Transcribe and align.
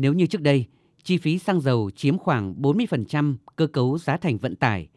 Nếu 0.00 0.12
như 0.12 0.26
trước 0.26 0.40
đây, 0.40 0.66
chi 1.02 1.18
phí 1.18 1.38
xăng 1.38 1.60
dầu 1.60 1.90
chiếm 1.90 2.18
khoảng 2.18 2.62
40% 2.62 3.36
cơ 3.56 3.66
cấu 3.66 3.98
giá 3.98 4.16
thành 4.16 4.38
vận 4.38 4.56
tải, 4.56 4.88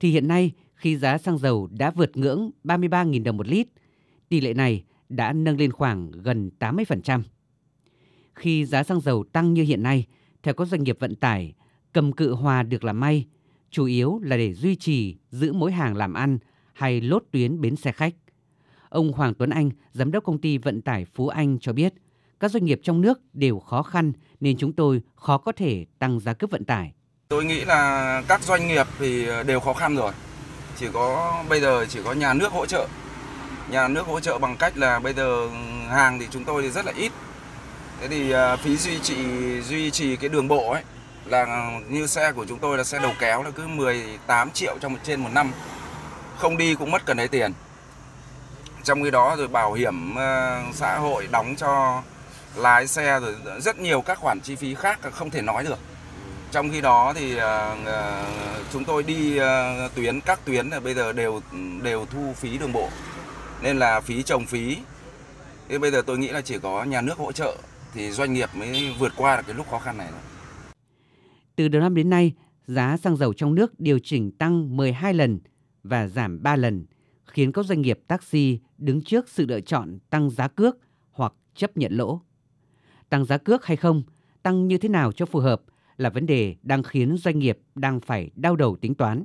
thì 0.00 0.10
hiện 0.10 0.28
nay 0.28 0.52
khi 0.74 0.96
giá 0.96 1.18
xăng 1.18 1.38
dầu 1.38 1.68
đã 1.70 1.90
vượt 1.90 2.16
ngưỡng 2.16 2.50
33.000 2.64 3.22
đồng 3.22 3.36
một 3.36 3.48
lít, 3.48 3.68
tỷ 4.28 4.40
lệ 4.40 4.54
này 4.54 4.84
đã 5.08 5.32
nâng 5.32 5.56
lên 5.56 5.72
khoảng 5.72 6.10
gần 6.10 6.50
80%. 6.58 7.22
Khi 8.34 8.64
giá 8.64 8.82
xăng 8.82 9.00
dầu 9.00 9.24
tăng 9.32 9.54
như 9.54 9.62
hiện 9.62 9.82
nay, 9.82 10.06
theo 10.42 10.54
các 10.54 10.68
doanh 10.68 10.84
nghiệp 10.84 10.96
vận 11.00 11.14
tải, 11.14 11.54
cầm 11.92 12.12
cự 12.12 12.34
hòa 12.34 12.62
được 12.62 12.84
làm 12.84 13.00
may, 13.00 13.26
chủ 13.70 13.84
yếu 13.84 14.18
là 14.22 14.36
để 14.36 14.54
duy 14.54 14.76
trì, 14.76 15.16
giữ 15.30 15.52
mối 15.52 15.72
hàng 15.72 15.96
làm 15.96 16.14
ăn 16.14 16.38
hay 16.72 17.00
lốt 17.00 17.24
tuyến 17.30 17.60
bến 17.60 17.76
xe 17.76 17.92
khách. 17.92 18.14
Ông 18.88 19.12
Hoàng 19.12 19.34
Tuấn 19.34 19.50
Anh, 19.50 19.70
giám 19.92 20.10
đốc 20.10 20.24
công 20.24 20.40
ty 20.40 20.58
vận 20.58 20.82
tải 20.82 21.04
Phú 21.04 21.28
Anh 21.28 21.58
cho 21.58 21.72
biết, 21.72 21.94
các 22.40 22.50
doanh 22.50 22.64
nghiệp 22.64 22.80
trong 22.82 23.00
nước 23.00 23.20
đều 23.32 23.58
khó 23.58 23.82
khăn 23.82 24.12
nên 24.40 24.56
chúng 24.58 24.72
tôi 24.72 25.02
khó 25.16 25.38
có 25.38 25.52
thể 25.52 25.86
tăng 25.98 26.20
giá 26.20 26.32
cước 26.32 26.50
vận 26.50 26.64
tải. 26.64 26.92
Tôi 27.28 27.44
nghĩ 27.44 27.64
là 27.64 28.22
các 28.28 28.42
doanh 28.42 28.68
nghiệp 28.68 28.86
thì 28.98 29.26
đều 29.46 29.60
khó 29.60 29.72
khăn 29.72 29.96
rồi. 29.96 30.12
Chỉ 30.76 30.86
có, 30.92 31.34
bây 31.48 31.60
giờ 31.60 31.86
chỉ 31.88 32.00
có 32.04 32.12
nhà 32.12 32.34
nước 32.34 32.52
hỗ 32.52 32.66
trợ. 32.66 32.88
Nhà 33.70 33.88
nước 33.88 34.06
hỗ 34.06 34.20
trợ 34.20 34.38
bằng 34.38 34.56
cách 34.56 34.76
là 34.76 34.98
bây 34.98 35.14
giờ 35.14 35.48
hàng 35.88 36.18
thì 36.18 36.26
chúng 36.30 36.44
tôi 36.44 36.62
thì 36.62 36.70
rất 36.70 36.86
là 36.86 36.92
ít. 36.96 37.12
Thế 38.00 38.08
thì 38.08 38.30
à, 38.30 38.56
phí 38.56 38.76
duy 38.76 38.98
trì 38.98 39.16
duy 39.60 39.90
trì 39.90 40.16
cái 40.16 40.28
đường 40.28 40.48
bộ 40.48 40.70
ấy 40.70 40.82
là 41.24 41.70
như 41.88 42.06
xe 42.06 42.32
của 42.32 42.46
chúng 42.48 42.58
tôi 42.58 42.78
là 42.78 42.84
xe 42.84 42.98
đầu 42.98 43.12
kéo 43.20 43.42
là 43.42 43.50
cứ 43.50 43.66
18 43.66 44.50
triệu 44.50 44.76
trong 44.80 44.92
một, 44.92 44.98
trên 45.04 45.20
một 45.20 45.30
năm. 45.32 45.52
Không 46.36 46.56
đi 46.56 46.74
cũng 46.74 46.90
mất 46.90 47.06
cần 47.06 47.16
đấy 47.16 47.28
tiền. 47.28 47.52
Trong 48.82 49.02
khi 49.02 49.10
đó 49.10 49.36
rồi 49.38 49.48
bảo 49.48 49.72
hiểm 49.72 50.18
à, 50.18 50.62
xã 50.72 50.98
hội 50.98 51.28
đóng 51.30 51.54
cho 51.56 52.02
lái 52.56 52.86
xe 52.86 53.20
rồi 53.20 53.34
rất 53.60 53.78
nhiều 53.78 54.00
các 54.00 54.18
khoản 54.18 54.40
chi 54.40 54.56
phí 54.56 54.74
khác 54.74 55.00
không 55.12 55.30
thể 55.30 55.42
nói 55.42 55.64
được. 55.64 55.78
Trong 56.50 56.70
khi 56.70 56.80
đó 56.80 57.12
thì 57.16 57.36
ờ, 57.36 57.76
ờ, 57.84 58.24
chúng 58.72 58.84
tôi 58.84 59.02
đi 59.02 59.36
ờ, 59.36 59.88
tuyến 59.94 60.20
các 60.20 60.44
tuyến 60.44 60.68
là 60.68 60.80
bây 60.80 60.94
giờ 60.94 61.12
đều 61.12 61.40
đều 61.82 62.06
thu 62.06 62.32
phí 62.36 62.58
đường 62.58 62.72
bộ. 62.72 62.88
Nên 63.62 63.78
là 63.78 64.00
phí 64.00 64.22
trồng 64.22 64.46
phí. 64.46 64.76
Thế 65.68 65.78
bây 65.78 65.90
giờ 65.90 66.02
tôi 66.06 66.18
nghĩ 66.18 66.28
là 66.28 66.40
chỉ 66.40 66.58
có 66.58 66.84
nhà 66.84 67.00
nước 67.00 67.18
hỗ 67.18 67.32
trợ 67.32 67.56
thì 67.94 68.10
doanh 68.10 68.32
nghiệp 68.32 68.48
mới 68.54 68.94
vượt 68.98 69.12
qua 69.16 69.36
được 69.36 69.42
cái 69.46 69.54
lúc 69.54 69.66
khó 69.70 69.78
khăn 69.78 69.98
này. 69.98 70.08
Từ 71.56 71.68
đầu 71.68 71.82
năm 71.82 71.94
đến 71.94 72.10
nay, 72.10 72.32
giá 72.66 72.96
xăng 72.96 73.16
dầu 73.16 73.32
trong 73.32 73.54
nước 73.54 73.80
điều 73.80 73.98
chỉnh 74.02 74.32
tăng 74.32 74.76
12 74.76 75.14
lần 75.14 75.40
và 75.82 76.06
giảm 76.06 76.42
3 76.42 76.56
lần, 76.56 76.86
khiến 77.26 77.52
các 77.52 77.64
doanh 77.64 77.82
nghiệp 77.82 78.00
taxi 78.08 78.60
đứng 78.78 79.02
trước 79.02 79.28
sự 79.28 79.46
lựa 79.48 79.60
chọn 79.60 79.98
tăng 80.10 80.30
giá 80.30 80.48
cước 80.48 80.76
hoặc 81.10 81.32
chấp 81.54 81.76
nhận 81.76 81.92
lỗ. 81.92 82.20
Tăng 83.08 83.24
giá 83.24 83.38
cước 83.38 83.64
hay 83.64 83.76
không, 83.76 84.02
tăng 84.42 84.68
như 84.68 84.78
thế 84.78 84.88
nào 84.88 85.12
cho 85.12 85.26
phù 85.26 85.40
hợp 85.40 85.62
là 85.96 86.10
vấn 86.10 86.26
đề 86.26 86.56
đang 86.62 86.82
khiến 86.82 87.16
doanh 87.16 87.38
nghiệp 87.38 87.58
đang 87.74 88.00
phải 88.00 88.30
đau 88.36 88.56
đầu 88.56 88.76
tính 88.76 88.94
toán. 88.94 89.24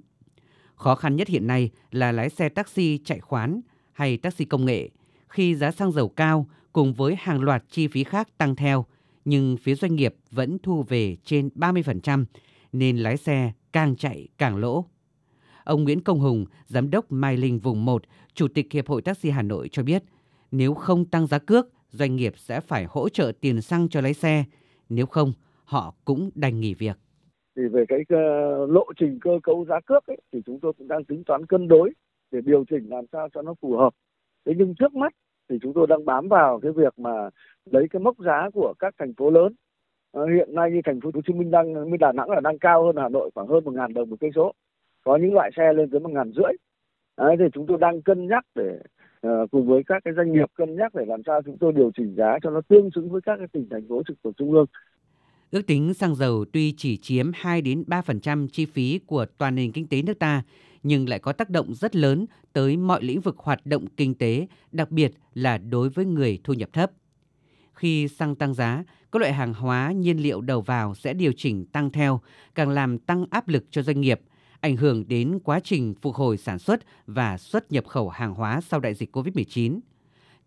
Khó 0.75 0.95
khăn 0.95 1.15
nhất 1.15 1.27
hiện 1.27 1.47
nay 1.47 1.69
là 1.91 2.11
lái 2.11 2.29
xe 2.29 2.49
taxi 2.49 2.99
chạy 3.05 3.19
khoán 3.19 3.61
hay 3.91 4.17
taxi 4.17 4.45
công 4.45 4.65
nghệ 4.65 4.89
khi 5.29 5.55
giá 5.55 5.71
xăng 5.71 5.91
dầu 5.91 6.09
cao 6.09 6.47
cùng 6.73 6.93
với 6.93 7.15
hàng 7.19 7.41
loạt 7.41 7.63
chi 7.69 7.87
phí 7.87 8.03
khác 8.03 8.37
tăng 8.37 8.55
theo, 8.55 8.85
nhưng 9.25 9.57
phía 9.57 9.75
doanh 9.75 9.95
nghiệp 9.95 10.15
vẫn 10.31 10.57
thu 10.63 10.83
về 10.83 11.17
trên 11.25 11.49
30% 11.55 12.25
nên 12.71 12.97
lái 12.97 13.17
xe 13.17 13.51
càng 13.73 13.95
chạy 13.95 14.27
càng 14.37 14.57
lỗ. 14.57 14.85
Ông 15.63 15.83
Nguyễn 15.83 16.01
Công 16.01 16.19
Hùng, 16.19 16.45
Giám 16.65 16.89
đốc 16.89 17.11
Mai 17.11 17.37
Linh 17.37 17.59
vùng 17.59 17.85
1, 17.85 18.03
Chủ 18.33 18.47
tịch 18.47 18.67
Hiệp 18.73 18.87
hội 18.87 19.01
Taxi 19.01 19.29
Hà 19.29 19.41
Nội 19.41 19.69
cho 19.71 19.83
biết, 19.83 20.03
nếu 20.51 20.73
không 20.73 21.05
tăng 21.05 21.27
giá 21.27 21.39
cước, 21.39 21.67
doanh 21.89 22.15
nghiệp 22.15 22.33
sẽ 22.37 22.59
phải 22.59 22.85
hỗ 22.89 23.09
trợ 23.09 23.31
tiền 23.41 23.61
xăng 23.61 23.89
cho 23.89 24.01
lái 24.01 24.13
xe, 24.13 24.43
nếu 24.89 25.05
không, 25.05 25.33
họ 25.63 25.93
cũng 26.05 26.29
đành 26.35 26.59
nghỉ 26.59 26.73
việc. 26.73 26.97
Thì 27.55 27.63
về 27.71 27.85
cái 27.87 27.99
uh, 27.99 28.69
lộ 28.69 28.85
trình 28.99 29.19
cơ 29.21 29.39
cấu 29.43 29.65
giá 29.65 29.79
cước 29.85 30.07
ấy, 30.07 30.17
thì 30.33 30.41
chúng 30.45 30.59
tôi 30.59 30.73
cũng 30.77 30.87
đang 30.87 31.03
tính 31.03 31.23
toán 31.23 31.45
cân 31.45 31.67
đối 31.67 31.93
để 32.31 32.41
điều 32.41 32.65
chỉnh 32.69 32.89
làm 32.89 33.05
sao 33.11 33.29
cho 33.33 33.41
nó 33.41 33.53
phù 33.61 33.77
hợp. 33.77 33.93
Thế 34.45 34.53
nhưng 34.57 34.75
trước 34.75 34.95
mắt 34.95 35.13
thì 35.49 35.57
chúng 35.61 35.73
tôi 35.73 35.87
đang 35.87 36.05
bám 36.05 36.27
vào 36.27 36.59
cái 36.59 36.71
việc 36.71 36.99
mà 36.99 37.29
lấy 37.65 37.87
cái 37.89 37.99
mốc 37.99 38.17
giá 38.19 38.49
của 38.53 38.73
các 38.79 38.93
thành 38.99 39.13
phố 39.13 39.29
lớn. 39.29 39.53
À, 40.13 40.21
hiện 40.35 40.55
nay 40.55 40.71
như 40.71 40.81
thành 40.85 41.01
phố 41.01 41.09
Hồ 41.13 41.21
Chí 41.27 41.33
Minh 41.33 41.51
đang, 41.51 41.73
như 41.73 41.97
Đà 41.97 42.11
Nẵng 42.11 42.29
là 42.29 42.39
đang 42.39 42.59
cao 42.59 42.85
hơn 42.85 42.95
Hà 42.97 43.09
Nội 43.09 43.29
khoảng 43.35 43.47
hơn 43.47 43.65
một 43.65 43.73
ngàn 43.73 43.93
đồng 43.93 44.09
một 44.09 44.15
cây 44.19 44.29
số 44.35 44.53
có 45.03 45.15
những 45.15 45.33
loại 45.33 45.51
xe 45.57 45.73
lên 45.73 45.89
tới 45.89 45.99
một 45.99 46.11
ngàn 46.11 46.31
rưỡi 46.35 46.53
Đấy, 47.17 47.35
thì 47.39 47.45
chúng 47.53 47.65
tôi 47.67 47.77
đang 47.77 48.01
cân 48.01 48.27
nhắc 48.27 48.45
để 48.55 48.79
Ờ, 49.21 49.47
cùng 49.51 49.67
với 49.67 49.83
các 49.87 50.01
cái 50.05 50.13
doanh 50.17 50.33
nghiệp 50.33 50.49
cân 50.55 50.75
nhắc 50.75 50.95
để 50.95 51.05
làm 51.07 51.21
sao 51.25 51.41
chúng 51.45 51.57
tôi 51.57 51.73
điều 51.73 51.91
chỉnh 51.97 52.15
giá 52.17 52.37
cho 52.43 52.49
nó 52.49 52.61
tương 52.67 52.89
xứng 52.95 53.09
với 53.09 53.21
các 53.21 53.35
cái 53.37 53.47
tỉnh 53.47 53.67
thành 53.71 53.87
phố 53.89 54.01
trực 54.07 54.17
thuộc 54.23 54.33
trung 54.37 54.51
ương. 54.51 54.65
Ước 55.51 55.61
tính 55.67 55.93
xăng 55.93 56.15
dầu 56.15 56.45
tuy 56.53 56.73
chỉ 56.77 56.97
chiếm 56.97 57.31
2 57.33 57.61
đến 57.61 57.83
3% 57.87 58.47
chi 58.47 58.65
phí 58.65 58.99
của 59.05 59.25
toàn 59.37 59.55
nền 59.55 59.71
kinh 59.71 59.87
tế 59.87 60.01
nước 60.01 60.19
ta, 60.19 60.43
nhưng 60.83 61.09
lại 61.09 61.19
có 61.19 61.33
tác 61.33 61.49
động 61.49 61.73
rất 61.73 61.95
lớn 61.95 62.25
tới 62.53 62.77
mọi 62.77 63.03
lĩnh 63.03 63.21
vực 63.21 63.37
hoạt 63.37 63.65
động 63.65 63.85
kinh 63.97 64.15
tế, 64.15 64.47
đặc 64.71 64.91
biệt 64.91 65.11
là 65.33 65.57
đối 65.57 65.89
với 65.89 66.05
người 66.05 66.39
thu 66.43 66.53
nhập 66.53 66.69
thấp. 66.73 66.91
Khi 67.73 68.07
xăng 68.07 68.35
tăng 68.35 68.53
giá, 68.53 68.83
các 69.11 69.19
loại 69.19 69.33
hàng 69.33 69.53
hóa 69.53 69.91
nhiên 69.91 70.17
liệu 70.17 70.41
đầu 70.41 70.61
vào 70.61 70.95
sẽ 70.95 71.13
điều 71.13 71.31
chỉnh 71.37 71.65
tăng 71.65 71.91
theo, 71.91 72.21
càng 72.55 72.69
làm 72.69 72.97
tăng 72.97 73.25
áp 73.29 73.47
lực 73.47 73.65
cho 73.71 73.81
doanh 73.81 74.01
nghiệp, 74.01 74.21
ảnh 74.61 74.75
hưởng 74.75 75.07
đến 75.07 75.39
quá 75.43 75.59
trình 75.63 75.93
phục 76.01 76.15
hồi 76.15 76.37
sản 76.37 76.59
xuất 76.59 76.79
và 77.07 77.37
xuất 77.37 77.71
nhập 77.71 77.85
khẩu 77.87 78.09
hàng 78.09 78.33
hóa 78.33 78.61
sau 78.61 78.79
đại 78.79 78.93
dịch 78.93 79.15
COVID-19. 79.15 79.79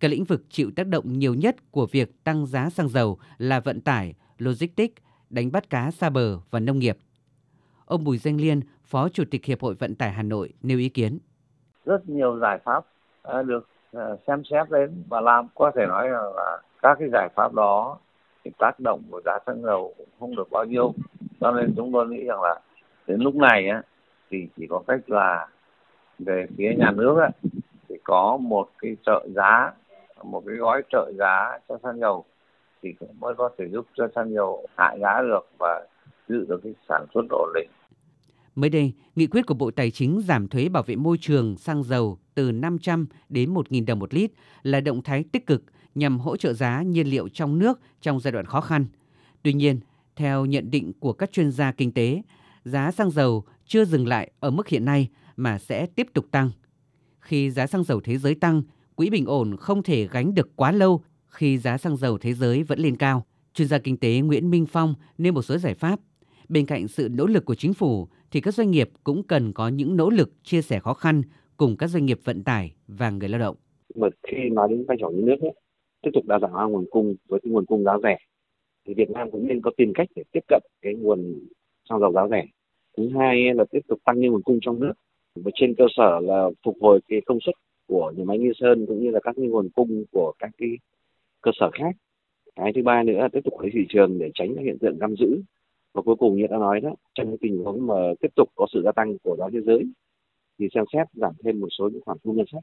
Các 0.01 0.09
lĩnh 0.09 0.25
vực 0.25 0.43
chịu 0.51 0.71
tác 0.77 0.87
động 0.87 1.05
nhiều 1.13 1.35
nhất 1.35 1.57
của 1.71 1.87
việc 1.87 2.25
tăng 2.25 2.47
giá 2.47 2.71
xăng 2.71 2.89
dầu 2.89 3.19
là 3.39 3.61
vận 3.61 3.81
tải, 3.81 4.15
logistics, 4.39 5.03
đánh 5.31 5.53
bắt 5.53 5.71
cá 5.71 5.91
xa 5.91 6.11
bờ 6.11 6.39
và 6.51 6.61
nông 6.61 6.79
nghiệp. 6.79 6.99
Ông 7.85 8.05
Bùi 8.05 8.19
Danh 8.19 8.41
Liên, 8.41 8.61
Phó 8.85 9.09
Chủ 9.09 9.25
tịch 9.31 9.45
Hiệp 9.45 9.61
hội 9.61 9.75
Vận 9.75 9.95
tải 9.95 10.11
Hà 10.11 10.23
Nội 10.23 10.53
nêu 10.63 10.79
ý 10.79 10.89
kiến. 10.89 11.19
Rất 11.85 12.09
nhiều 12.09 12.39
giải 12.39 12.59
pháp 12.65 12.85
được 13.43 13.69
à, 13.93 14.05
xem 14.27 14.43
xét 14.45 14.71
đến 14.71 15.05
và 15.09 15.21
làm 15.21 15.49
có 15.55 15.73
thể 15.77 15.87
nói 15.89 16.09
là 16.09 16.59
các 16.83 16.97
cái 16.99 17.09
giải 17.13 17.29
pháp 17.35 17.53
đó 17.55 17.99
thì 18.45 18.51
tác 18.59 18.81
động 18.81 19.03
của 19.11 19.21
giá 19.25 19.39
xăng 19.47 19.63
dầu 19.63 19.95
cũng 19.99 20.09
không 20.21 20.37
được 20.37 20.51
bao 20.51 20.65
nhiêu 20.65 20.93
cho 21.41 21.51
nên 21.51 21.75
chúng 21.77 21.93
tôi 21.93 22.07
nghĩ 22.07 22.25
rằng 22.25 22.43
là 22.43 22.61
đến 23.07 23.21
lúc 23.21 23.35
này 23.35 23.69
á, 23.69 23.83
thì 24.33 24.47
chỉ 24.57 24.67
có 24.71 24.83
cách 24.87 25.11
là 25.11 25.49
về 26.19 26.47
phía 26.57 26.75
nhà 26.79 26.91
nước 26.91 27.17
ấy, 27.19 27.31
thì 27.89 27.95
có 28.05 28.39
một 28.41 28.69
cái 28.79 28.97
trợ 29.07 29.27
giá 29.35 29.73
một 30.25 30.43
cái 30.47 30.57
gói 30.57 30.83
trợ 30.93 31.13
giá 31.19 31.59
cho 31.69 31.79
xăng 31.83 32.01
dầu 32.01 32.25
thì 32.83 32.93
cũng 33.01 33.21
mới 33.21 33.35
có 33.35 33.51
thể 33.59 33.69
giúp 33.73 33.87
cho 33.95 34.09
xăng 34.15 34.35
dầu 34.35 34.67
hạ 34.77 34.95
giá 35.01 35.23
được 35.23 35.49
và 35.59 35.87
giữ 36.29 36.45
được 36.49 36.61
cái 36.65 36.75
sản 36.89 37.07
xuất 37.15 37.25
ổn 37.31 37.53
định. 37.55 37.69
Mới 38.55 38.71
đây, 38.71 38.93
nghị 39.17 39.27
quyết 39.27 39.47
của 39.47 39.55
Bộ 39.55 39.71
Tài 39.71 39.91
chính 39.91 40.21
giảm 40.25 40.49
thuế 40.49 40.69
bảo 40.69 40.83
vệ 40.83 40.97
môi 40.97 41.17
trường 41.21 41.57
xăng 41.57 41.83
dầu 41.83 42.19
từ 42.35 42.53
500 42.53 43.07
đến 43.29 43.55
1.000 43.55 43.87
đồng 43.87 43.99
một 43.99 44.15
lít 44.15 44.31
là 44.63 44.81
động 44.81 45.03
thái 45.03 45.25
tích 45.33 45.47
cực 45.47 45.63
nhằm 45.95 46.19
hỗ 46.19 46.37
trợ 46.37 46.53
giá 46.53 46.83
nhiên 46.83 47.07
liệu 47.07 47.29
trong 47.29 47.59
nước 47.59 47.81
trong 48.01 48.21
giai 48.21 48.33
đoạn 48.33 48.45
khó 48.45 48.61
khăn. 48.61 48.87
Tuy 49.43 49.53
nhiên, 49.53 49.81
theo 50.17 50.45
nhận 50.45 50.71
định 50.71 50.93
của 51.01 51.13
các 51.13 51.33
chuyên 51.33 51.51
gia 51.51 51.73
kinh 51.73 51.93
tế, 51.93 52.23
giá 52.65 52.91
xăng 52.91 53.11
dầu 53.11 53.45
chưa 53.73 53.85
dừng 53.85 54.07
lại 54.07 54.31
ở 54.41 54.51
mức 54.51 54.69
hiện 54.69 54.85
nay 54.85 55.09
mà 55.37 55.59
sẽ 55.59 55.87
tiếp 55.87 56.07
tục 56.15 56.25
tăng. 56.31 56.51
Khi 57.21 57.51
giá 57.51 57.67
xăng 57.67 57.85
dầu 57.85 58.01
thế 58.01 58.19
giới 58.19 58.35
tăng, 58.35 58.63
quỹ 58.95 59.11
bình 59.11 59.25
ổn 59.27 59.57
không 59.57 59.83
thể 59.83 60.09
gánh 60.13 60.35
được 60.35 60.57
quá 60.57 60.73
lâu 60.73 61.01
khi 61.27 61.59
giá 61.59 61.79
xăng 61.79 61.97
dầu 61.97 62.19
thế 62.19 62.33
giới 62.33 62.63
vẫn 62.63 62.79
lên 62.79 62.97
cao. 62.97 63.27
Chuyên 63.55 63.69
gia 63.69 63.79
kinh 63.79 63.97
tế 63.97 64.21
Nguyễn 64.21 64.51
Minh 64.51 64.67
Phong 64.67 64.95
nêu 65.19 65.33
một 65.33 65.43
số 65.43 65.59
giải 65.59 65.75
pháp. 65.75 66.01
Bên 66.49 66.67
cạnh 66.67 66.89
sự 66.89 67.09
nỗ 67.13 67.27
lực 67.27 67.45
của 67.45 67.55
chính 67.55 67.75
phủ 67.75 68.09
thì 68.31 68.41
các 68.41 68.55
doanh 68.55 68.71
nghiệp 68.71 68.91
cũng 69.05 69.23
cần 69.23 69.53
có 69.53 69.69
những 69.69 69.97
nỗ 69.97 70.11
lực 70.11 70.33
chia 70.43 70.63
sẻ 70.63 70.81
khó 70.81 70.95
khăn 70.95 71.23
cùng 71.57 71.77
các 71.77 71.87
doanh 71.87 72.07
nghiệp 72.07 72.19
vận 72.25 72.45
tải 72.45 72.75
và 72.87 73.11
người 73.11 73.29
lao 73.29 73.41
động. 73.41 73.57
Mà 73.95 74.09
khi 74.23 74.37
nói 74.53 74.69
đến 74.71 74.85
vai 74.89 74.97
trò 75.01 75.09
nhà 75.09 75.21
nước 75.25 75.41
ấy, 75.41 75.55
tiếp 76.03 76.11
tục 76.15 76.27
đa 76.27 76.39
dạng 76.39 76.53
hóa 76.53 76.69
nguồn 76.69 76.85
cung 76.91 77.15
với 77.29 77.41
cái 77.43 77.51
nguồn 77.53 77.67
cung 77.67 77.85
giá 77.85 77.93
rẻ 78.03 78.19
thì 78.87 78.95
Việt 78.95 79.11
Nam 79.11 79.31
cũng 79.31 79.47
nên 79.47 79.61
có 79.61 79.71
tìm 79.77 79.93
cách 79.95 80.09
để 80.17 80.23
tiếp 80.33 80.45
cận 80.49 80.63
cái 80.83 80.95
nguồn 80.95 81.49
xăng 81.89 82.01
dầu 82.01 82.13
giá 82.13 82.23
rẻ 82.31 82.47
thứ 82.97 83.09
hai 83.19 83.55
là 83.55 83.65
tiếp 83.71 83.81
tục 83.89 83.99
tăng 84.05 84.21
nguồn 84.21 84.43
cung 84.43 84.59
trong 84.63 84.81
nước. 84.81 84.93
Và 85.35 85.51
trên 85.55 85.75
cơ 85.79 85.85
sở 85.97 86.21
là 86.21 86.51
phục 86.65 86.77
hồi 86.81 87.01
cái 87.09 87.21
công 87.27 87.39
suất 87.41 87.55
của 87.89 88.13
nhà 88.17 88.25
máy 88.25 88.39
Nghi 88.39 88.51
Sơn 88.55 88.87
cũng 88.87 89.03
như 89.03 89.11
là 89.11 89.21
các 89.21 89.35
cái 89.37 89.47
nguồn 89.47 89.69
cung 89.75 90.05
của 90.13 90.33
các 90.39 90.51
cái 90.59 90.69
cơ 91.41 91.51
sở 91.61 91.71
khác. 91.73 91.97
Cái 92.57 92.73
thứ 92.75 92.83
ba 92.83 93.03
nữa 93.03 93.19
là 93.19 93.29
tiếp 93.33 93.41
tục 93.45 93.61
lấy 93.61 93.71
thị 93.75 93.81
trường 93.89 94.19
để 94.19 94.31
tránh 94.35 94.55
các 94.57 94.63
hiện 94.63 94.79
tượng 94.81 94.99
găm 94.99 95.15
giữ. 95.17 95.43
Và 95.95 96.03
cuối 96.03 96.17
cùng 96.17 96.37
như 96.37 96.47
đã 96.47 96.59
nói 96.59 96.81
đó, 96.81 96.95
trong 97.15 97.37
tình 97.41 97.65
huống 97.65 97.87
mà 97.87 97.95
tiếp 98.21 98.29
tục 98.37 98.49
có 98.55 98.67
sự 98.73 98.83
gia 98.85 98.93
tăng 98.93 99.19
của 99.23 99.37
giá 99.39 99.45
thế 99.53 99.61
giới, 99.61 99.83
thì 100.59 100.69
xem 100.75 100.85
xét 100.93 101.07
giảm 101.13 101.33
thêm 101.45 101.61
một 101.61 101.69
số 101.79 101.89
những 101.89 102.03
khoản 102.05 102.19
thu 102.25 102.33
ngân 102.33 102.47
sách. 102.53 102.63